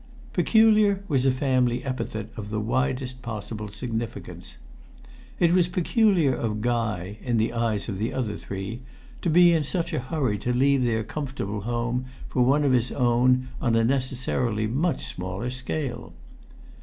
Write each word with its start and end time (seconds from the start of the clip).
Peculiar 0.33 1.03
was 1.07 1.27
a 1.27 1.31
family 1.31 1.83
epithet 1.85 2.31
of 2.35 2.49
the 2.49 2.59
widest 2.59 3.21
possible 3.21 3.67
significance. 3.67 4.57
It 5.39 5.53
was 5.53 5.67
peculiar 5.67 6.33
of 6.33 6.59
Guy, 6.61 7.19
in 7.21 7.37
the 7.37 7.53
eyes 7.53 7.87
of 7.87 7.99
the 7.99 8.11
other 8.11 8.35
three, 8.35 8.81
to 9.21 9.29
be 9.29 9.53
in 9.53 9.63
such 9.63 9.93
a 9.93 9.99
hurry 9.99 10.39
to 10.39 10.51
leave 10.53 10.83
their 10.83 11.03
comfortable 11.03 11.61
home 11.61 12.05
for 12.29 12.41
one 12.41 12.63
of 12.63 12.73
his 12.73 12.91
own 12.91 13.49
on 13.61 13.75
a 13.75 13.83
necessarily 13.85 14.65
much 14.65 15.05
smaller 15.05 15.51
scale. 15.51 16.13